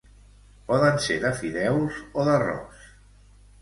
Poden 0.71 0.97
ser 1.09 1.19
de 1.27 1.33
fideus 1.43 2.03
o 2.23 2.29
d'arròs 2.31 2.93